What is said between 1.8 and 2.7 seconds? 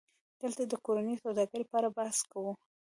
بحث کوو